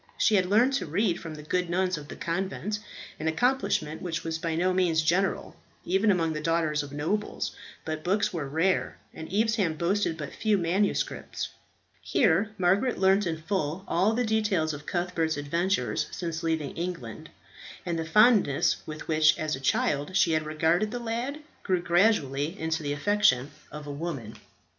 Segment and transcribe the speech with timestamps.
[0.17, 2.79] She had learnt to read from the good nuns of the convent
[3.19, 7.51] an accomplishment which was by no means general, even among the daughters of nobles;
[7.85, 11.49] but books were rare, and Evesham boasted but few manuscripts.
[12.01, 17.29] Here Margaret learnt in full all the details of Cuthbert's adventures since leaving England,
[17.85, 22.59] and the fondness with which as a child she had regarded the lad grew gradually
[22.59, 24.33] into the affection of a woman.